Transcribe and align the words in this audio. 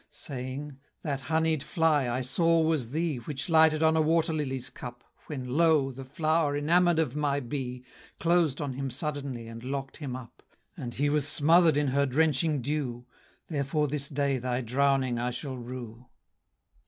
Saying, 0.09 0.79
"That 1.03 1.21
honied 1.29 1.61
fly 1.61 2.09
I 2.09 2.21
saw 2.21 2.59
was 2.61 2.89
thee, 2.89 3.17
Which 3.17 3.49
lighted 3.49 3.83
on 3.83 3.95
a 3.95 4.01
water 4.01 4.33
lily's 4.33 4.71
cup, 4.71 5.03
When, 5.27 5.47
lo! 5.49 5.91
the 5.91 6.03
flower, 6.05 6.57
enamor'd 6.59 6.97
of 6.97 7.15
my 7.15 7.39
bee, 7.39 7.85
Closed 8.19 8.61
on 8.61 8.73
him 8.73 8.89
suddenly 8.89 9.47
and 9.47 9.63
lock'd 9.63 9.97
him 9.97 10.15
up, 10.15 10.41
And 10.75 10.95
he 10.95 11.11
was 11.11 11.27
smother'd 11.27 11.77
in 11.77 11.89
her 11.89 12.07
drenching 12.07 12.63
dew; 12.63 13.05
Therefore 13.47 13.87
this 13.87 14.09
day 14.09 14.39
thy 14.39 14.61
drowning 14.61 15.19
I 15.19 15.29
shall 15.29 15.59
rue." 15.59 16.07